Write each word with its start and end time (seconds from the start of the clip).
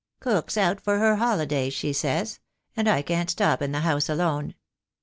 'Cook's 0.19 0.57
out 0.57 0.81
for 0.81 0.97
her 0.97 1.17
holiday,' 1.17 1.69
she 1.69 1.93
says, 1.93 2.39
'and 2.75 2.89
I 2.89 3.03
can't 3.03 3.29
stop 3.29 3.61
in 3.61 3.71
the 3.71 3.81
house 3.81 4.09
alone.' 4.09 4.55